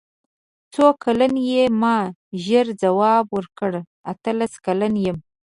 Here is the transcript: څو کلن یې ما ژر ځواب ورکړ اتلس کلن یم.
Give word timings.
څو 0.73 0.85
کلن 1.03 1.33
یې 1.51 1.63
ما 1.81 1.97
ژر 2.43 2.67
ځواب 2.81 3.25
ورکړ 3.37 3.71
اتلس 4.11 4.53
کلن 4.65 4.93
یم. 5.05 5.17